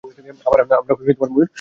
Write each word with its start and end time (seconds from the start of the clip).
আমরা 0.45 0.63
ময়ূর 0.89 1.17
মারিনি। 1.21 1.43